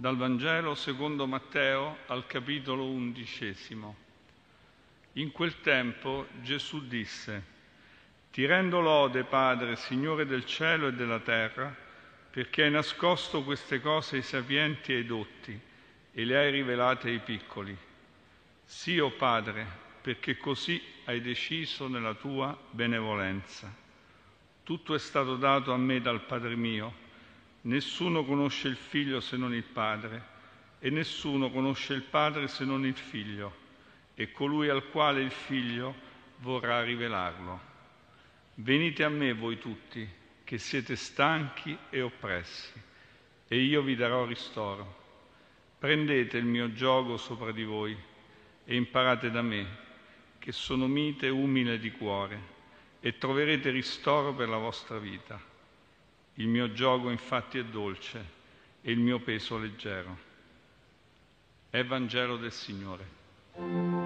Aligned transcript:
Dal 0.00 0.16
Vangelo 0.16 0.76
secondo 0.76 1.26
Matteo 1.26 1.98
al 2.06 2.24
capitolo 2.28 2.84
undicesimo. 2.84 3.96
In 5.14 5.32
quel 5.32 5.60
tempo 5.60 6.28
Gesù 6.40 6.86
disse, 6.86 7.42
Ti 8.30 8.46
rendo 8.46 8.78
lode, 8.78 9.24
Padre, 9.24 9.74
Signore 9.74 10.24
del 10.24 10.46
cielo 10.46 10.86
e 10.86 10.92
della 10.92 11.18
terra, 11.18 11.74
perché 12.30 12.62
hai 12.62 12.70
nascosto 12.70 13.42
queste 13.42 13.80
cose 13.80 14.14
ai 14.14 14.22
sapienti 14.22 14.92
e 14.92 14.98
ai 14.98 15.04
dotti 15.04 15.60
e 16.12 16.24
le 16.24 16.36
hai 16.36 16.52
rivelate 16.52 17.08
ai 17.08 17.18
piccoli. 17.18 17.76
Sì, 18.64 19.00
o 19.00 19.06
oh 19.06 19.10
Padre, 19.10 19.66
perché 20.00 20.36
così 20.36 20.80
hai 21.06 21.20
deciso 21.20 21.88
nella 21.88 22.14
tua 22.14 22.56
benevolenza. 22.70 23.74
Tutto 24.62 24.94
è 24.94 24.98
stato 25.00 25.34
dato 25.34 25.72
a 25.72 25.76
me 25.76 26.00
dal 26.00 26.20
Padre 26.20 26.54
mio 26.54 27.06
Nessuno 27.68 28.24
conosce 28.24 28.68
il 28.68 28.76
figlio 28.76 29.20
se 29.20 29.36
non 29.36 29.52
il 29.52 29.62
Padre 29.62 30.36
e 30.78 30.88
nessuno 30.88 31.50
conosce 31.50 31.92
il 31.92 32.02
Padre 32.02 32.48
se 32.48 32.64
non 32.64 32.86
il 32.86 32.96
figlio 32.96 33.54
e 34.14 34.32
colui 34.32 34.70
al 34.70 34.88
quale 34.88 35.20
il 35.20 35.30
figlio 35.30 35.94
vorrà 36.38 36.82
rivelarlo. 36.82 37.60
Venite 38.54 39.04
a 39.04 39.10
me 39.10 39.34
voi 39.34 39.58
tutti 39.58 40.08
che 40.44 40.56
siete 40.56 40.96
stanchi 40.96 41.76
e 41.90 42.00
oppressi 42.00 42.72
e 43.46 43.60
io 43.60 43.82
vi 43.82 43.96
darò 43.96 44.24
ristoro. 44.24 44.96
Prendete 45.78 46.38
il 46.38 46.46
mio 46.46 46.72
gioco 46.72 47.18
sopra 47.18 47.52
di 47.52 47.64
voi 47.64 47.94
e 48.64 48.76
imparate 48.76 49.30
da 49.30 49.42
me, 49.42 49.66
che 50.38 50.52
sono 50.52 50.86
mite 50.86 51.26
e 51.26 51.30
umile 51.30 51.78
di 51.78 51.90
cuore, 51.90 52.40
e 53.00 53.18
troverete 53.18 53.68
ristoro 53.68 54.32
per 54.32 54.48
la 54.48 54.56
vostra 54.56 54.96
vita 54.96 55.56
il 56.38 56.46
mio 56.46 56.72
gioco 56.72 57.10
infatti 57.10 57.58
è 57.58 57.64
dolce 57.64 58.36
e 58.80 58.92
il 58.92 58.98
mio 58.98 59.18
peso 59.20 59.58
leggero. 59.58 60.26
È 61.68 61.84
Vangelo 61.84 62.36
del 62.36 62.52
Signore. 62.52 63.97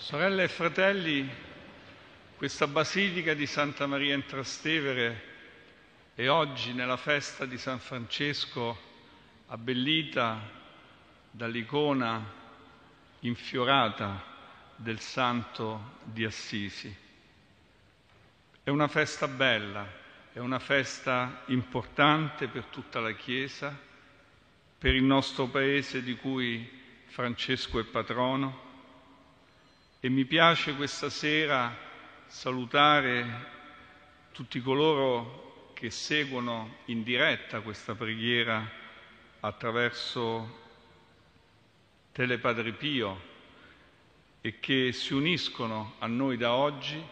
Sorelle 0.00 0.44
e 0.44 0.48
fratelli, 0.48 1.28
questa 2.38 2.66
Basilica 2.66 3.34
di 3.34 3.46
Santa 3.46 3.86
Maria 3.86 4.14
in 4.14 4.24
Trastevere 4.24 5.24
è 6.14 6.26
oggi 6.26 6.72
nella 6.72 6.96
festa 6.96 7.44
di 7.44 7.58
San 7.58 7.78
Francesco 7.78 8.78
abbellita 9.48 10.40
dall'icona 11.30 12.32
infiorata 13.20 14.24
del 14.74 15.00
Santo 15.00 15.98
di 16.04 16.24
Assisi. 16.24 16.96
È 18.64 18.70
una 18.70 18.88
festa 18.88 19.28
bella, 19.28 19.86
è 20.32 20.38
una 20.38 20.60
festa 20.60 21.42
importante 21.48 22.48
per 22.48 22.64
tutta 22.64 23.00
la 23.00 23.12
Chiesa, 23.12 23.78
per 24.78 24.94
il 24.94 25.04
nostro 25.04 25.46
Paese 25.48 26.02
di 26.02 26.16
cui 26.16 26.68
Francesco 27.04 27.78
è 27.78 27.84
patrono 27.84 28.69
e 30.02 30.08
mi 30.08 30.24
piace 30.24 30.74
questa 30.76 31.10
sera 31.10 31.76
salutare 32.26 33.58
tutti 34.32 34.58
coloro 34.62 35.72
che 35.74 35.90
seguono 35.90 36.76
in 36.86 37.02
diretta 37.02 37.60
questa 37.60 37.94
preghiera 37.94 38.66
attraverso 39.40 40.58
Telepadre 42.12 42.72
Pio 42.72 43.28
e 44.40 44.58
che 44.58 44.90
si 44.92 45.12
uniscono 45.12 45.96
a 45.98 46.06
noi 46.06 46.38
da 46.38 46.54
oggi 46.54 47.02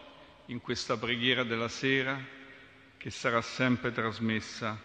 in 0.47 0.59
questa 0.59 0.97
preghiera 0.97 1.43
della 1.43 1.67
sera 1.69 2.19
che 2.97 3.11
sarà 3.11 3.41
sempre 3.41 3.91
trasmessa 3.91 4.81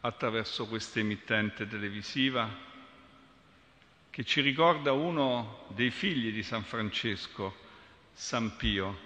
attraverso 0.00 0.68
questa 0.68 1.00
emittente 1.00 1.66
televisiva 1.66 2.48
che 4.18 4.24
ci 4.24 4.40
ricorda 4.40 4.90
uno 4.90 5.66
dei 5.68 5.92
figli 5.92 6.32
di 6.32 6.42
San 6.42 6.64
Francesco, 6.64 7.54
San 8.12 8.56
Pio. 8.56 8.98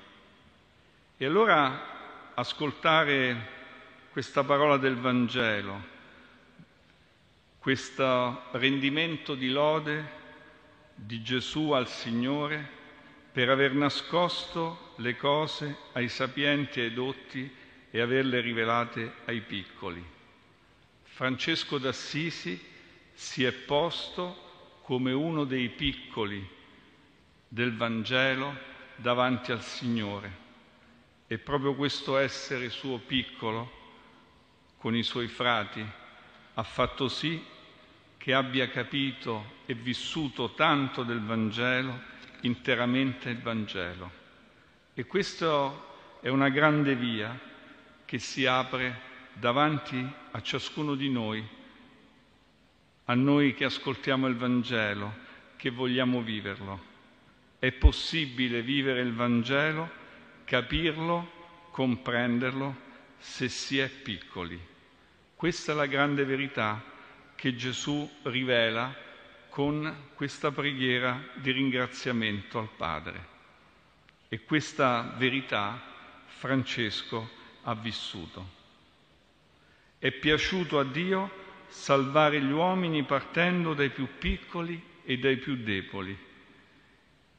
E 1.19 1.27
allora 1.27 2.33
ascoltare 2.33 3.49
questa 4.11 4.43
parola 4.43 4.78
del 4.78 4.97
Vangelo, 4.97 5.83
questo 7.59 8.45
rendimento 8.53 9.34
di 9.34 9.50
lode 9.50 10.11
di 10.95 11.21
Gesù 11.21 11.73
al 11.73 11.89
Signore 11.89 12.67
per 13.33 13.50
aver 13.50 13.75
nascosto 13.75 14.94
le 14.97 15.15
cose 15.19 15.77
ai 15.93 16.09
sapienti 16.09 16.81
e 16.81 16.84
ai 16.84 16.94
dotti 16.94 17.55
e 17.91 18.00
averle 18.00 18.41
rivelate 18.41 19.17
ai 19.27 19.43
piccoli. 19.43 20.03
Francesco 21.03 21.77
d'Assisi 21.77 22.59
si 23.12 23.44
è 23.44 23.53
posto 23.53 24.49
come 24.82 25.12
uno 25.12 25.44
dei 25.44 25.69
piccoli 25.69 26.47
del 27.48 27.76
Vangelo 27.76 28.56
davanti 28.97 29.53
al 29.53 29.62
Signore. 29.62 30.41
E 31.26 31.38
proprio 31.38 31.75
questo 31.75 32.16
essere 32.16 32.69
suo 32.69 32.98
piccolo 32.98 33.81
con 34.78 34.97
i 34.97 35.03
suoi 35.03 35.28
frati 35.28 35.84
ha 36.54 36.62
fatto 36.62 37.09
sì 37.09 37.43
che 38.19 38.34
abbia 38.34 38.69
capito 38.69 39.60
e 39.66 39.75
vissuto 39.75 40.53
tanto 40.53 41.03
del 41.03 41.22
Vangelo, 41.22 42.00
interamente 42.43 43.31
il 43.31 43.41
Vangelo. 43.41 44.10
E 44.94 45.06
questa 45.06 45.72
è 46.20 46.28
una 46.28 46.49
grande 46.49 46.94
via 46.94 47.38
che 48.04 48.19
si 48.19 48.47
apre 48.47 49.00
davanti 49.32 50.06
a 50.32 50.43
ciascuno 50.43 50.94
di 50.94 51.09
noi 51.09 51.60
a 53.12 53.15
noi 53.15 53.53
che 53.53 53.67
ascoltiamo 53.67 54.27
il 54.27 54.37
Vangelo, 54.37 55.15
che 55.56 55.69
vogliamo 55.69 56.23
viverlo. 56.23 56.91
È 57.59 57.71
possibile 57.71 58.62
vivere 58.62 59.03
il 59.03 59.12
Vangelo, 59.12 59.91
capirlo, 60.45 61.69
comprenderlo 61.73 62.75
se 63.19 63.50
si 63.50 63.78
è 63.78 63.91
piccoli. 63.91 64.59
Questa 65.37 65.73
è 65.73 65.75
la 65.75 65.84
grande 65.84 66.25
verità 66.25 66.83
che 67.34 67.55
Gesù 67.55 68.11
rivela 68.23 68.97
con 69.50 69.94
questa 70.15 70.50
preghiera 70.50 71.23
di 71.34 71.50
ringraziamento 71.50 72.59
al 72.59 72.71
Padre. 72.75 73.27
E 74.29 74.43
questa 74.44 75.15
verità 75.19 75.79
Francesco 76.25 77.29
ha 77.65 77.75
vissuto. 77.75 78.61
È 79.99 80.11
piaciuto 80.12 80.79
a 80.79 80.84
Dio 80.84 81.41
salvare 81.72 82.38
gli 82.43 82.50
uomini 82.50 83.03
partendo 83.03 83.72
dai 83.72 83.88
più 83.88 84.06
piccoli 84.19 84.81
e 85.05 85.16
dai 85.16 85.38
più 85.38 85.56
deboli. 85.56 86.16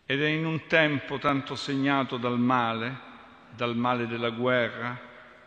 Ed 0.05 0.21
è 0.21 0.27
in 0.27 0.45
un 0.45 0.65
tempo 0.65 1.19
tanto 1.19 1.55
segnato 1.55 2.17
dal 2.17 2.39
male, 2.39 2.99
dal 3.55 3.75
male 3.77 4.07
della 4.07 4.31
guerra, 4.31 4.99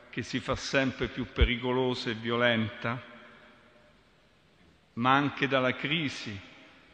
che 0.08 0.22
si 0.22 0.38
fa 0.38 0.54
sempre 0.54 1.08
più 1.08 1.26
pericolosa 1.32 2.10
e 2.10 2.14
violenta, 2.14 3.02
ma 4.94 5.14
anche 5.14 5.48
dalla 5.48 5.74
crisi 5.74 6.40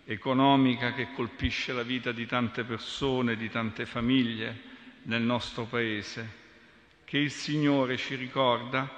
economica 0.06 0.94
che 0.94 1.12
colpisce 1.12 1.75
la 1.75 1.84
vita 1.84 2.11
di 2.11 2.26
tante 2.26 2.64
persone, 2.64 3.37
di 3.37 3.50
tante 3.50 3.84
famiglie 3.84 4.70
nel 5.02 5.22
nostro 5.22 5.66
Paese, 5.66 6.40
che 7.05 7.19
il 7.19 7.31
Signore 7.31 7.99
ci 7.99 8.14
ricorda 8.14 8.90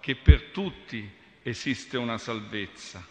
che 0.00 0.14
per 0.16 0.50
tutti 0.52 1.20
esiste 1.42 1.96
una 1.96 2.18
salvezza 2.18 3.04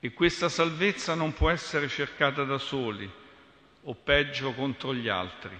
e 0.00 0.12
questa 0.12 0.48
salvezza 0.48 1.14
non 1.14 1.32
può 1.32 1.50
essere 1.50 1.88
cercata 1.88 2.44
da 2.44 2.58
soli 2.58 3.08
o 3.84 3.94
peggio 3.94 4.52
contro 4.52 4.94
gli 4.94 5.08
altri. 5.08 5.56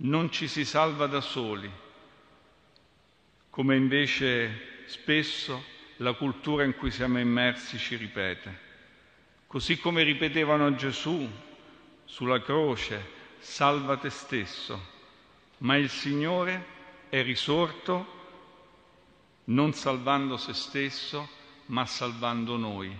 Non 0.00 0.30
ci 0.30 0.48
si 0.48 0.64
salva 0.64 1.06
da 1.06 1.20
soli, 1.20 1.70
come 3.50 3.74
invece 3.74 4.84
spesso 4.86 5.64
la 5.96 6.12
cultura 6.12 6.64
in 6.64 6.76
cui 6.76 6.90
siamo 6.90 7.18
immersi 7.18 7.78
ci 7.78 7.96
ripete. 7.96 8.66
Così 9.46 9.78
come 9.78 10.02
ripetevano 10.02 10.66
a 10.66 10.74
Gesù 10.74 11.28
sulla 12.04 12.42
croce, 12.42 13.16
salva 13.38 13.96
te 13.96 14.10
stesso, 14.10 14.96
ma 15.58 15.76
il 15.76 15.88
Signore 15.88 16.66
è 17.08 17.22
risorto 17.22 18.17
non 19.48 19.72
salvando 19.72 20.36
se 20.36 20.52
stesso, 20.52 21.28
ma 21.66 21.86
salvando 21.86 22.56
noi. 22.56 22.94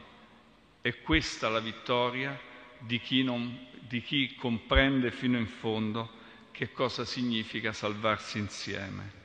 È 0.80 1.00
questa 1.00 1.48
la 1.48 1.60
vittoria 1.60 2.38
di 2.78 3.00
chi, 3.00 3.22
non, 3.22 3.66
di 3.80 4.02
chi 4.02 4.34
comprende 4.34 5.10
fino 5.10 5.38
in 5.38 5.46
fondo 5.46 6.16
che 6.50 6.72
cosa 6.72 7.04
significa 7.04 7.72
salvarsi 7.72 8.38
insieme. 8.38 9.16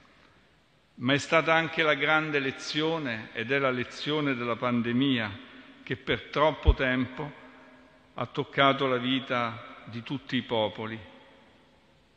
Ma 0.96 1.14
è 1.14 1.18
stata 1.18 1.54
anche 1.54 1.82
la 1.82 1.96
grande 1.96 2.40
lezione, 2.40 3.30
ed 3.34 3.52
è 3.52 3.58
la 3.58 3.72
lezione 3.72 4.36
della 4.36 4.56
pandemia, 4.56 5.40
che 5.84 5.96
per 5.96 6.24
troppo 6.24 6.74
tempo 6.74 7.42
ha 8.16 8.26
toccato 8.26 8.88
la 8.88 8.98
vita 8.98 9.82
di 9.86 10.04
tutti 10.04 10.36
i 10.36 10.44
popoli 10.44 10.98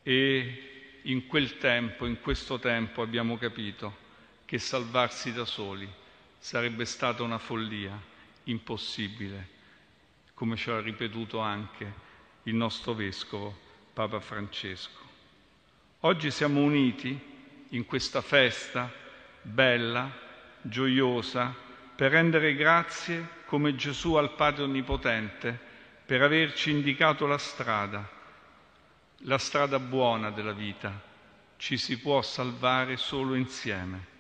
e 0.02 1.00
in 1.02 1.26
quel 1.26 1.58
tempo, 1.58 2.06
in 2.06 2.20
questo 2.20 2.58
tempo 2.58 3.02
abbiamo 3.02 3.36
capito 3.38 4.04
che 4.46 4.58
salvarsi 4.58 5.32
da 5.32 5.44
soli 5.44 5.86
sarebbe 6.38 6.86
stata 6.86 7.22
una 7.22 7.38
follia 7.38 8.00
impossibile, 8.44 9.48
come 10.32 10.56
ci 10.56 10.70
ha 10.70 10.80
ripetuto 10.80 11.40
anche 11.40 11.92
il 12.44 12.54
nostro 12.54 12.94
vescovo 12.94 13.54
Papa 13.92 14.20
Francesco. 14.20 15.00
Oggi 16.00 16.30
siamo 16.30 16.60
uniti 16.60 17.18
in 17.70 17.84
questa 17.84 18.20
festa 18.20 18.90
bella, 19.42 20.10
gioiosa, 20.62 21.54
per 21.96 22.12
rendere 22.12 22.54
grazie 22.54 23.28
come 23.46 23.74
Gesù 23.74 24.14
al 24.14 24.34
Padre 24.34 24.64
Onnipotente 24.64 25.58
per 26.06 26.22
averci 26.22 26.70
indicato 26.70 27.26
la 27.26 27.38
strada, 27.38 28.08
la 29.18 29.38
strada 29.38 29.80
buona 29.80 30.30
della 30.30 30.52
vita. 30.52 31.02
Ci 31.56 31.76
si 31.76 31.98
può 31.98 32.22
salvare 32.22 32.96
solo 32.96 33.34
insieme. 33.34 34.14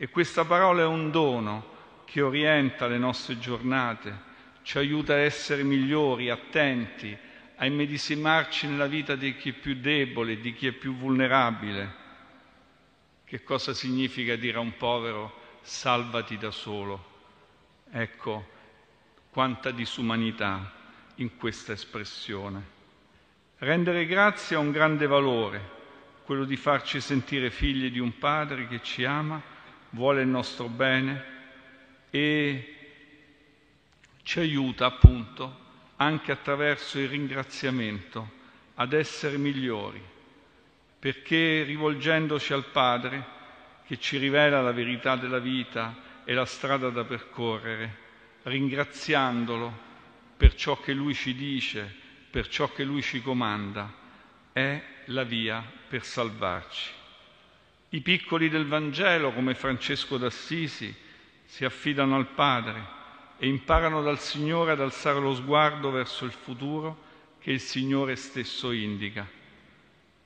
E 0.00 0.08
questa 0.10 0.44
parola 0.44 0.82
è 0.82 0.86
un 0.86 1.10
dono 1.10 1.74
che 2.04 2.20
orienta 2.20 2.86
le 2.86 2.98
nostre 2.98 3.40
giornate, 3.40 4.26
ci 4.62 4.78
aiuta 4.78 5.14
a 5.14 5.18
essere 5.18 5.64
migliori, 5.64 6.30
attenti, 6.30 7.18
a 7.56 7.66
immedesimarci 7.66 8.68
nella 8.68 8.86
vita 8.86 9.16
di 9.16 9.34
chi 9.34 9.48
è 9.48 9.52
più 9.54 9.74
debole, 9.74 10.38
di 10.38 10.54
chi 10.54 10.68
è 10.68 10.72
più 10.72 10.94
vulnerabile. 10.94 11.94
Che 13.24 13.42
cosa 13.42 13.74
significa 13.74 14.36
dire 14.36 14.58
a 14.58 14.60
un 14.60 14.76
povero 14.76 15.36
salvati 15.62 16.38
da 16.38 16.52
solo? 16.52 17.04
Ecco 17.90 18.48
quanta 19.30 19.72
disumanità 19.72 20.74
in 21.16 21.36
questa 21.36 21.72
espressione. 21.72 22.76
Rendere 23.58 24.06
grazie 24.06 24.54
ha 24.54 24.60
un 24.60 24.70
grande 24.70 25.08
valore, 25.08 25.60
quello 26.24 26.44
di 26.44 26.56
farci 26.56 27.00
sentire 27.00 27.50
figli 27.50 27.90
di 27.90 27.98
un 27.98 28.16
Padre 28.16 28.68
che 28.68 28.80
ci 28.80 29.04
ama, 29.04 29.56
vuole 29.90 30.22
il 30.22 30.28
nostro 30.28 30.68
bene 30.68 31.24
e 32.10 32.76
ci 34.22 34.40
aiuta 34.40 34.86
appunto 34.86 35.66
anche 35.96 36.32
attraverso 36.32 36.98
il 36.98 37.08
ringraziamento 37.08 38.36
ad 38.74 38.92
essere 38.92 39.38
migliori, 39.38 40.00
perché 40.98 41.62
rivolgendoci 41.64 42.52
al 42.52 42.66
Padre 42.66 43.36
che 43.86 43.98
ci 43.98 44.18
rivela 44.18 44.60
la 44.60 44.72
verità 44.72 45.16
della 45.16 45.38
vita 45.38 46.22
e 46.24 46.34
la 46.34 46.44
strada 46.44 46.90
da 46.90 47.04
percorrere, 47.04 47.96
ringraziandolo 48.42 49.86
per 50.36 50.54
ciò 50.54 50.78
che 50.78 50.92
Lui 50.92 51.14
ci 51.14 51.34
dice, 51.34 51.92
per 52.30 52.48
ciò 52.48 52.70
che 52.72 52.84
Lui 52.84 53.02
ci 53.02 53.22
comanda, 53.22 53.92
è 54.52 54.82
la 55.06 55.24
via 55.24 55.64
per 55.88 56.04
salvarci. 56.04 56.97
I 57.90 58.00
piccoli 58.02 58.50
del 58.50 58.66
Vangelo, 58.66 59.32
come 59.32 59.54
Francesco 59.54 60.18
d'Assisi, 60.18 60.94
si 61.44 61.64
affidano 61.64 62.16
al 62.16 62.26
Padre 62.26 62.96
e 63.38 63.46
imparano 63.46 64.02
dal 64.02 64.20
Signore 64.20 64.72
ad 64.72 64.80
alzare 64.80 65.20
lo 65.20 65.34
sguardo 65.34 65.90
verso 65.90 66.26
il 66.26 66.32
futuro 66.32 67.06
che 67.38 67.50
il 67.50 67.60
Signore 67.60 68.16
stesso 68.16 68.72
indica. 68.72 69.26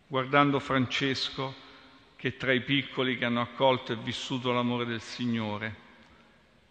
Guardando 0.09 0.59
Francesco, 0.59 1.55
che 2.17 2.37
tra 2.37 2.53
i 2.53 2.63
piccoli 2.63 3.17
che 3.17 3.27
hanno 3.27 3.41
accolto 3.41 3.93
e 3.93 3.97
vissuto 3.97 4.51
l'amore 4.51 4.85
del 4.85 5.01
Signore, 5.01 5.77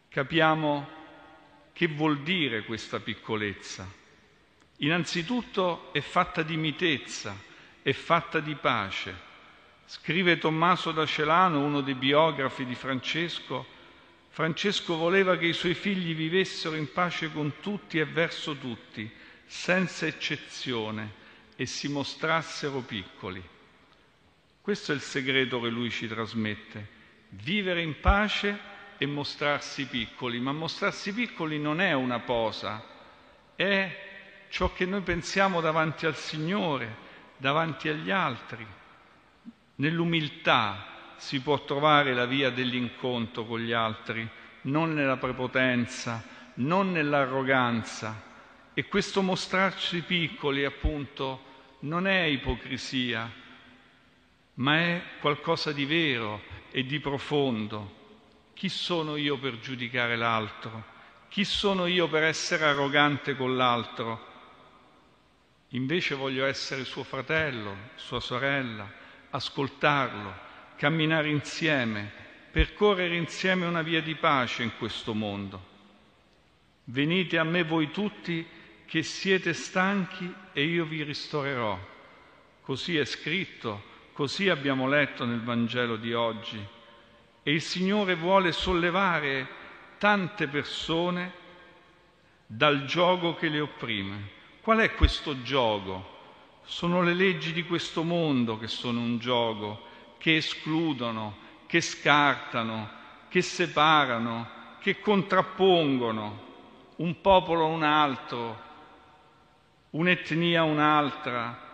capiamo 0.09 0.89
che 1.71 1.88
vuol 1.88 2.19
dire 2.19 2.65
questa 2.65 2.99
piccolezza. 2.99 3.89
Innanzitutto 4.77 5.93
è 5.93 6.01
fatta 6.01 6.43
di 6.43 6.57
mitezza, 6.57 7.33
è 7.81 7.93
fatta 7.93 8.41
di 8.41 8.55
pace. 8.55 9.29
Scrive 9.91 10.38
Tommaso 10.38 10.93
da 10.93 11.05
Celano, 11.05 11.59
uno 11.59 11.81
dei 11.81 11.95
biografi 11.95 12.63
di 12.63 12.75
Francesco, 12.75 13.65
Francesco 14.29 14.95
voleva 14.95 15.35
che 15.35 15.47
i 15.47 15.53
suoi 15.53 15.73
figli 15.73 16.15
vivessero 16.15 16.75
in 16.77 16.93
pace 16.93 17.29
con 17.29 17.59
tutti 17.59 17.99
e 17.99 18.05
verso 18.05 18.55
tutti, 18.55 19.11
senza 19.45 20.05
eccezione, 20.05 21.11
e 21.57 21.65
si 21.65 21.89
mostrassero 21.89 22.79
piccoli. 22.79 23.43
Questo 24.61 24.93
è 24.93 24.95
il 24.95 25.01
segreto 25.01 25.59
che 25.59 25.67
lui 25.67 25.89
ci 25.89 26.07
trasmette, 26.07 26.88
vivere 27.27 27.81
in 27.81 27.99
pace 27.99 28.57
e 28.97 29.05
mostrarsi 29.05 29.88
piccoli, 29.88 30.39
ma 30.39 30.53
mostrarsi 30.53 31.13
piccoli 31.13 31.59
non 31.59 31.81
è 31.81 31.91
una 31.91 32.19
posa, 32.19 32.81
è 33.57 34.45
ciò 34.47 34.71
che 34.71 34.85
noi 34.85 35.01
pensiamo 35.01 35.59
davanti 35.59 36.05
al 36.05 36.15
Signore, 36.15 36.95
davanti 37.35 37.89
agli 37.89 38.09
altri, 38.09 38.65
nell'umiltà, 39.81 41.15
si 41.17 41.41
può 41.41 41.63
trovare 41.65 42.13
la 42.13 42.25
via 42.25 42.51
dell'incontro 42.51 43.45
con 43.45 43.59
gli 43.59 43.71
altri, 43.71 44.27
non 44.61 44.93
nella 44.93 45.17
prepotenza, 45.17 46.23
non 46.55 46.91
nell'arroganza. 46.91 48.29
E 48.73 48.87
questo 48.87 49.21
mostrarci 49.23 50.01
piccoli, 50.01 50.65
appunto, 50.65 51.49
non 51.79 52.07
è 52.07 52.21
ipocrisia, 52.21 53.29
ma 54.55 54.77
è 54.77 55.01
qualcosa 55.19 55.71
di 55.71 55.85
vero 55.85 56.43
e 56.69 56.85
di 56.85 56.99
profondo. 56.99 57.99
Chi 58.53 58.69
sono 58.69 59.15
io 59.15 59.37
per 59.37 59.59
giudicare 59.59 60.15
l'altro? 60.15 60.85
Chi 61.27 61.43
sono 61.43 61.87
io 61.87 62.07
per 62.07 62.23
essere 62.23 62.65
arrogante 62.65 63.35
con 63.35 63.57
l'altro? 63.57 64.29
Invece 65.69 66.13
voglio 66.13 66.45
essere 66.45 66.83
suo 66.83 67.03
fratello, 67.03 67.75
sua 67.95 68.19
sorella, 68.19 68.99
ascoltarlo, 69.31 70.33
camminare 70.75 71.29
insieme, 71.29 72.11
percorrere 72.51 73.15
insieme 73.15 73.65
una 73.65 73.81
via 73.81 74.01
di 74.01 74.15
pace 74.15 74.63
in 74.63 74.71
questo 74.77 75.13
mondo. 75.13 75.69
Venite 76.85 77.38
a 77.38 77.43
me 77.43 77.63
voi 77.63 77.91
tutti 77.91 78.45
che 78.85 79.03
siete 79.03 79.53
stanchi 79.53 80.33
e 80.53 80.63
io 80.63 80.85
vi 80.85 81.03
ristorerò. 81.03 81.79
Così 82.61 82.97
è 82.97 83.05
scritto, 83.05 83.83
così 84.13 84.50
abbiamo 84.50 84.88
letto 84.88 85.25
nel 85.25 85.41
Vangelo 85.41 85.95
di 85.95 86.13
oggi. 86.13 86.63
E 87.43 87.53
il 87.53 87.61
Signore 87.61 88.15
vuole 88.15 88.51
sollevare 88.51 89.47
tante 89.97 90.47
persone 90.47 91.39
dal 92.45 92.85
gioco 92.85 93.35
che 93.35 93.47
le 93.47 93.61
opprime. 93.61 94.29
Qual 94.61 94.79
è 94.79 94.93
questo 94.93 95.41
gioco? 95.41 96.19
Sono 96.63 97.01
le 97.01 97.13
leggi 97.13 97.53
di 97.53 97.63
questo 97.63 98.03
mondo 98.03 98.58
che 98.58 98.68
sono 98.68 99.00
un 99.00 99.18
gioco 99.18 99.89
che 100.18 100.38
escludono, 100.38 101.38
che 101.65 101.82
scartano, 101.82 102.89
che 103.27 103.41
separano, 103.41 104.48
che 104.80 105.00
contrappongono 105.00 106.50
un 106.98 107.20
popolo 107.22 107.65
a 107.65 107.70
un 107.70 107.84
altro, 107.84 108.62
un'etnia 109.91 110.62
a 110.62 110.65
un'altra, 110.65 111.70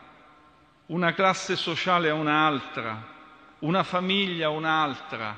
una 0.88 1.14
classe 1.14 1.56
sociale 1.56 2.10
a 2.10 2.14
un'altra, 2.14 3.16
una 3.60 3.84
famiglia 3.84 4.48
a 4.48 4.52
un'altra, 4.52 5.38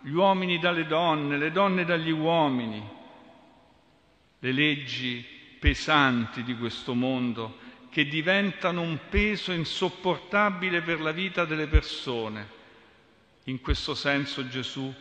gli 0.00 0.10
uomini 0.10 0.58
dalle 0.58 0.86
donne, 0.86 1.36
le 1.36 1.52
donne 1.52 1.84
dagli 1.84 2.10
uomini, 2.10 2.82
le 4.38 4.52
leggi 4.52 5.24
pesanti 5.60 6.42
di 6.42 6.56
questo 6.56 6.94
mondo 6.94 7.58
che 7.90 8.06
diventano 8.06 8.80
un 8.80 8.98
peso 9.08 9.52
insopportabile 9.52 10.80
per 10.80 11.00
la 11.00 11.12
vita 11.12 11.44
delle 11.44 11.66
persone. 11.66 12.58
In 13.44 13.60
questo 13.60 13.94
senso 13.94 14.48
Gesù, 14.48 14.94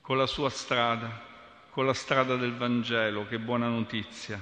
con 0.00 0.18
la 0.18 0.26
sua 0.26 0.50
strada, 0.50 1.30
con 1.70 1.86
la 1.86 1.94
strada 1.94 2.36
del 2.36 2.54
Vangelo, 2.54 3.26
che 3.26 3.38
buona 3.38 3.68
notizia, 3.68 4.38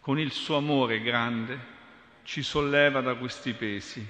con 0.00 0.18
il 0.18 0.32
suo 0.32 0.56
amore 0.56 1.00
grande, 1.00 1.74
ci 2.24 2.42
solleva 2.42 3.00
da 3.00 3.14
questi 3.14 3.52
pesi, 3.52 4.04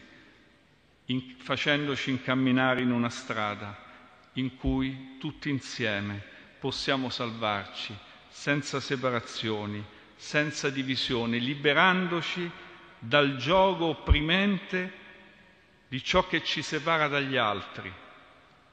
in, 1.07 1.35
facendoci 1.37 2.11
incamminare 2.11 2.81
in 2.81 2.91
una 2.91 3.11
strada 3.11 3.85
in 4.35 4.57
cui 4.57 5.17
tutti 5.19 5.51
insieme 5.51 6.23
possiamo 6.59 7.11
salvarci 7.11 7.95
senza 8.29 8.81
separazioni, 8.81 9.85
senza 10.17 10.71
divisione, 10.71 11.39
liberandoci 11.39 12.51
dal 12.99 13.37
gioco 13.37 13.85
opprimente 13.87 15.05
di 15.89 16.03
ciò 16.03 16.27
che 16.27 16.43
ci 16.43 16.63
separa 16.63 17.07
dagli 17.07 17.37
altri 17.37 17.93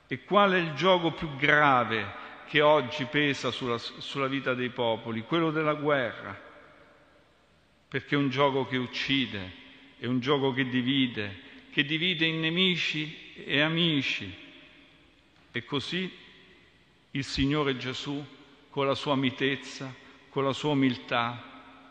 E 0.07 0.23
qual 0.23 0.53
è 0.53 0.57
il 0.57 0.73
gioco 0.73 1.11
più 1.11 1.35
grave 1.35 2.21
che 2.47 2.61
oggi 2.61 3.05
pesa 3.05 3.51
sulla, 3.51 3.77
sulla 3.77 4.27
vita 4.27 4.53
dei 4.53 4.69
popoli? 4.69 5.21
Quello 5.21 5.51
della 5.51 5.73
guerra, 5.73 6.39
perché 7.87 8.15
è 8.15 8.17
un 8.17 8.29
gioco 8.29 8.67
che 8.67 8.77
uccide, 8.77 9.51
è 9.97 10.05
un 10.05 10.19
gioco 10.19 10.53
che 10.53 10.67
divide, 10.67 11.39
che 11.71 11.83
divide 11.83 12.25
in 12.25 12.39
nemici 12.41 13.33
e 13.43 13.61
amici. 13.61 14.41
E 15.51 15.63
così 15.65 16.11
il 17.11 17.23
Signore 17.23 17.77
Gesù, 17.77 18.23
con 18.69 18.85
la 18.85 18.95
sua 18.95 19.15
mitezza, 19.15 19.93
con 20.33 20.43
la 20.43 20.51
sua 20.51 20.71
umiltà, 20.71 21.39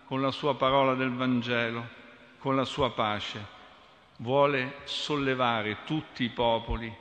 con 0.05 0.21
la 0.21 0.33
sua 0.33 0.57
parola 0.57 0.95
del 0.95 1.13
Vangelo, 1.13 1.89
con 2.39 2.57
la 2.57 2.65
sua 2.65 2.91
pace, 2.91 3.47
vuole 4.17 4.79
sollevare 4.83 5.85
tutti 5.85 6.25
i 6.25 6.29
popoli, 6.29 6.93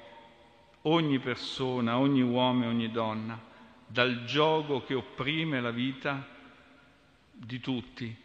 ogni 0.84 1.18
persona, 1.18 1.98
ogni 1.98 2.22
uomo 2.22 2.66
e 2.66 2.68
ogni 2.68 2.92
donna, 2.92 3.42
dal 3.88 4.24
gioco 4.26 4.84
che 4.84 4.94
opprime 4.94 5.60
la 5.62 5.72
vita 5.72 6.24
di 7.32 7.60
tutti 7.60 8.16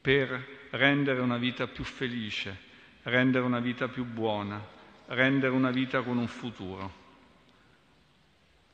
per 0.00 0.68
rendere 0.70 1.20
una 1.20 1.38
vita 1.38 1.66
più 1.66 1.82
felice, 1.82 2.56
rendere 3.02 3.44
una 3.44 3.58
vita 3.58 3.88
più 3.88 4.04
buona, 4.04 4.64
rendere 5.06 5.52
una 5.52 5.72
vita 5.72 6.02
con 6.02 6.18
un 6.18 6.28
futuro. 6.28 6.92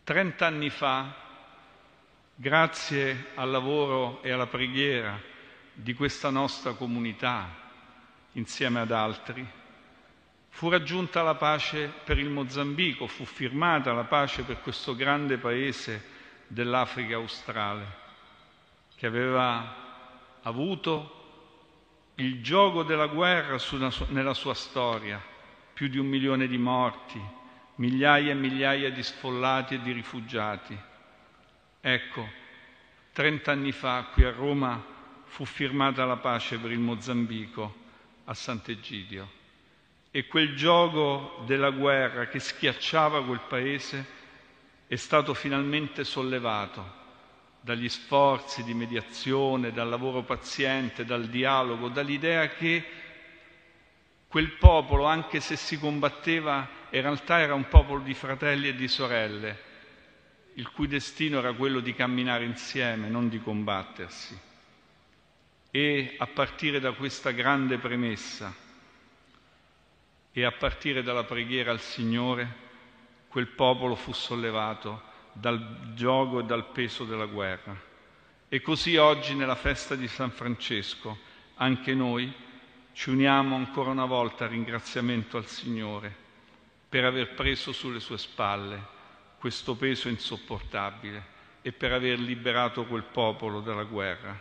Trent'anni 0.05 0.69
fa, 0.69 1.26
grazie 2.39 3.29
al 3.35 3.51
lavoro 3.51 4.23
e 4.23 4.31
alla 4.31 4.47
preghiera 4.47 5.19
di 5.73 5.95
questa 5.95 6.29
nostra 6.29 6.75
comunità, 6.75 7.49
insieme 8.33 8.81
ad 8.81 8.91
altri, 8.93 9.47
fu 10.51 10.69
raggiunta 10.69 11.23
la 11.23 11.35
pace 11.35 11.91
per 12.05 12.19
il 12.19 12.29
Mozambico, 12.29 13.07
fu 13.07 13.25
firmata 13.25 13.93
la 13.95 14.05
pace 14.05 14.43
per 14.43 14.61
questo 14.61 14.95
grande 14.95 15.39
paese 15.39 16.15
dell'Africa 16.47 17.17
australe, 17.17 17.85
che 18.97 19.07
aveva 19.07 19.85
avuto 20.43 21.13
il 22.17 22.43
gioco 22.43 22.83
della 22.83 23.07
guerra 23.07 23.57
nella 24.09 24.35
sua 24.35 24.55
storia, 24.55 25.21
più 25.73 25.89
di 25.89 25.99
un 25.99 26.07
milione 26.07 26.47
di 26.47 26.59
morti, 26.59 27.21
migliaia 27.77 28.31
e 28.31 28.35
migliaia 28.35 28.91
di 28.91 29.03
sfollati 29.03 29.75
e 29.75 29.83
di 29.83 29.93
rifugiati. 29.93 30.79
Ecco, 31.89 32.29
trent'anni 33.13 33.71
fa 33.71 34.09
qui 34.13 34.25
a 34.25 34.33
Roma 34.33 34.85
fu 35.23 35.45
firmata 35.45 36.05
la 36.05 36.17
pace 36.17 36.59
per 36.59 36.73
il 36.73 36.81
Mozambico 36.81 37.77
a 38.25 38.35
Sant'Egidio. 38.35 39.31
E 40.11 40.27
quel 40.27 40.57
gioco 40.57 41.45
della 41.47 41.71
guerra 41.71 42.27
che 42.27 42.41
schiacciava 42.41 43.25
quel 43.25 43.43
paese 43.47 44.05
è 44.89 44.97
stato 44.97 45.33
finalmente 45.33 46.03
sollevato 46.03 46.93
dagli 47.61 47.89
sforzi 47.89 48.65
di 48.65 48.75
mediazione, 48.75 49.71
dal 49.71 49.89
lavoro 49.89 50.23
paziente, 50.23 51.05
dal 51.05 51.29
dialogo, 51.29 51.89
dall'idea 51.89 52.49
che 52.49 52.85
quel 54.27 54.51
popolo, 54.55 55.05
anche 55.05 55.39
se 55.39 55.55
si 55.55 55.79
combatteva, 55.79 56.69
in 56.91 57.01
realtà 57.01 57.39
era 57.39 57.55
un 57.55 57.69
popolo 57.69 58.01
di 58.01 58.15
fratelli 58.15 58.67
e 58.67 58.75
di 58.75 58.89
sorelle, 58.89 59.75
il 60.57 60.71
cui 60.71 60.87
destino 60.87 61.39
era 61.39 61.53
quello 61.53 61.81
di 61.81 61.95
camminare 61.95 62.45
insieme, 62.45 63.09
non 63.09 63.29
di 63.29 63.41
combattersi 63.41 64.39
e 65.71 66.15
a 66.19 66.27
partire 66.27 66.81
da 66.81 66.93
questa 66.93 67.31
grande 67.33 67.77
premessa 67.77 68.55
e 70.33 70.45
a 70.45 70.53
partire 70.53 71.03
dalla 71.03 71.25
preghiera 71.25 71.71
al 71.71 71.81
Signore, 71.81 72.65
quel 73.29 73.49
popolo 73.49 73.95
fu 73.95 74.13
sollevato 74.13 75.03
dal 75.33 75.93
gioco 75.95 76.41
e 76.41 76.45
dal 76.45 76.71
peso 76.71 77.05
della 77.05 77.27
guerra. 77.27 77.79
E 78.49 78.63
così 78.63 78.97
oggi 78.97 79.35
nella 79.35 79.55
festa 79.55 79.95
di 79.95 80.09
San 80.09 80.31
Francesco 80.31 81.19
anche 81.57 81.93
noi 81.93 82.33
ci 82.93 83.11
uniamo 83.11 83.55
ancora 83.57 83.91
una 83.91 84.07
volta 84.07 84.45
a 84.45 84.49
ringraziamento 84.49 85.37
al 85.37 85.47
Signore 85.47 86.15
per 86.89 87.05
aver 87.05 87.35
preso 87.35 87.73
sulle 87.73 88.01
sue 88.01 88.17
spalle 88.17 88.95
questo 89.39 89.75
peso 89.77 90.09
insopportabile 90.09 91.35
e 91.63 91.73
per 91.73 91.93
aver 91.93 92.19
liberato 92.19 92.85
quel 92.85 93.03
popolo 93.03 93.61
dalla 93.61 93.85
guerra. 93.85 94.39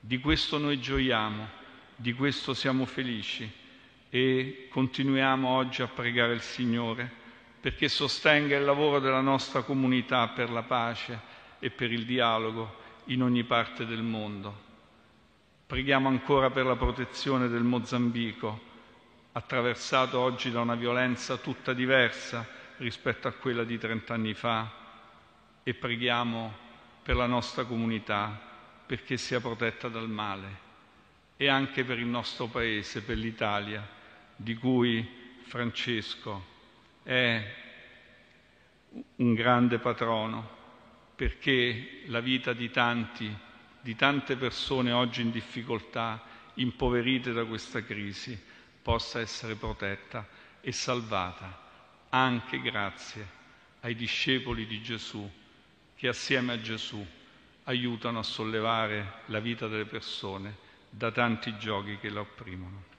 Di 0.00 0.18
questo 0.18 0.58
noi 0.58 0.80
gioiamo, 0.80 1.48
di 1.94 2.12
questo 2.12 2.54
siamo 2.54 2.86
felici 2.86 3.50
e 4.08 4.68
continuiamo 4.70 5.48
oggi 5.48 5.82
a 5.82 5.88
pregare 5.88 6.32
il 6.32 6.40
Signore 6.40 7.24
perché 7.60 7.88
sostenga 7.88 8.56
il 8.56 8.64
lavoro 8.64 9.00
della 9.00 9.20
nostra 9.20 9.62
comunità 9.62 10.28
per 10.28 10.50
la 10.50 10.62
pace 10.62 11.18
e 11.58 11.70
per 11.70 11.90
il 11.90 12.04
dialogo 12.04 12.76
in 13.06 13.22
ogni 13.22 13.44
parte 13.44 13.86
del 13.86 14.02
mondo. 14.02 14.64
Preghiamo 15.66 16.08
ancora 16.08 16.50
per 16.50 16.64
la 16.64 16.76
protezione 16.76 17.48
del 17.48 17.64
Mozambico, 17.64 18.60
attraversato 19.32 20.18
oggi 20.18 20.50
da 20.50 20.60
una 20.60 20.76
violenza 20.76 21.36
tutta 21.38 21.72
diversa 21.72 22.46
rispetto 22.78 23.28
a 23.28 23.32
quella 23.32 23.64
di 23.64 23.78
trent'anni 23.78 24.34
fa, 24.34 24.84
e 25.62 25.74
preghiamo 25.74 26.54
per 27.02 27.16
la 27.16 27.26
nostra 27.26 27.64
comunità 27.64 28.40
perché 28.86 29.16
sia 29.16 29.40
protetta 29.40 29.88
dal 29.88 30.08
male 30.08 30.64
e 31.36 31.48
anche 31.48 31.84
per 31.84 31.98
il 31.98 32.06
nostro 32.06 32.46
Paese, 32.46 33.02
per 33.02 33.16
l'Italia, 33.16 33.86
di 34.36 34.54
cui 34.54 35.04
Francesco 35.42 36.54
è 37.02 37.54
un 39.16 39.34
grande 39.34 39.78
patrono, 39.78 40.54
perché 41.16 42.02
la 42.06 42.20
vita 42.20 42.52
di 42.52 42.70
tanti, 42.70 43.34
di 43.80 43.96
tante 43.96 44.36
persone 44.36 44.92
oggi 44.92 45.22
in 45.22 45.30
difficoltà, 45.30 46.22
impoverite 46.54 47.32
da 47.32 47.44
questa 47.44 47.82
crisi, 47.84 48.40
possa 48.82 49.20
essere 49.20 49.56
protetta 49.56 50.26
e 50.60 50.72
salvata, 50.72 51.65
anche 52.10 52.60
grazie 52.60 53.34
ai 53.80 53.94
discepoli 53.94 54.66
di 54.66 54.82
Gesù, 54.82 55.28
che 55.94 56.08
assieme 56.08 56.52
a 56.54 56.60
Gesù 56.60 57.04
aiutano 57.64 58.18
a 58.18 58.22
sollevare 58.22 59.22
la 59.26 59.40
vita 59.40 59.66
delle 59.68 59.86
persone 59.86 60.56
da 60.90 61.10
tanti 61.10 61.56
giochi 61.58 61.98
che 61.98 62.10
la 62.10 62.20
opprimono. 62.20 62.95